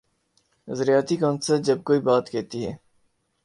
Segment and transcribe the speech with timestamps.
[0.67, 2.73] نظریاتی کونسل جب کوئی بات کہتی ہے۔